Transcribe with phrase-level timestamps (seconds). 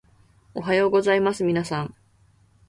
[0.55, 1.95] おはようございますみなさん